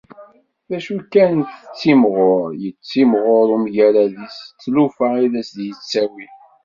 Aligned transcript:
D 0.69 0.71
acu 0.77 0.95
kan 1.13 1.35
tettimɣur, 1.47 2.47
yettimɣur 2.63 3.47
umgarad-is 3.55 4.37
d 4.49 4.57
tlufa 4.61 5.07
i 5.25 5.27
d 5.31 5.33
as-d-yettawi. 5.39 6.27